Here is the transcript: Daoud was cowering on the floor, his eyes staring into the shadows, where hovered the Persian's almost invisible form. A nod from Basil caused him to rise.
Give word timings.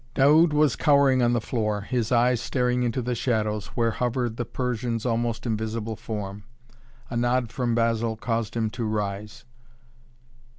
Daoud 0.15 0.51
was 0.51 0.75
cowering 0.75 1.21
on 1.21 1.33
the 1.33 1.39
floor, 1.39 1.81
his 1.81 2.11
eyes 2.11 2.41
staring 2.41 2.81
into 2.81 3.03
the 3.03 3.13
shadows, 3.13 3.67
where 3.77 3.91
hovered 3.91 4.35
the 4.35 4.45
Persian's 4.45 5.05
almost 5.05 5.45
invisible 5.45 5.95
form. 5.95 6.43
A 7.11 7.15
nod 7.15 7.51
from 7.51 7.75
Basil 7.75 8.17
caused 8.17 8.57
him 8.57 8.71
to 8.71 8.85
rise. 8.85 9.45